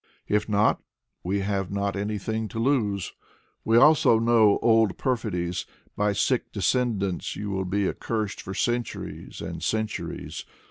If 0.27 0.49
not, 0.49 0.81
we 1.23 1.41
have 1.41 1.69
not 1.69 1.95
anything 1.95 2.47
to 2.47 2.57
lose. 2.59 3.13
We 3.63 3.77
also 3.77 4.17
know 4.17 4.57
old 4.63 4.97
perfidies. 4.97 5.67
By 5.95 6.11
sick 6.11 6.51
descendants 6.51 7.35
you 7.35 7.51
will 7.51 7.65
be 7.65 7.87
Accursed 7.87 8.41
for 8.41 8.55
centuries 8.55 9.41
and 9.41 9.61
centuries. 9.61 10.43